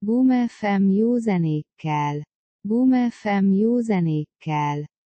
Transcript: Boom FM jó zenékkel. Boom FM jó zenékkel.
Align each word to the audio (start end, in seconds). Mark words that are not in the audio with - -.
Boom 0.00 0.48
FM 0.48 0.90
jó 0.90 1.18
zenékkel. 1.18 2.22
Boom 2.68 3.10
FM 3.10 3.52
jó 3.52 3.80
zenékkel. 3.80 4.84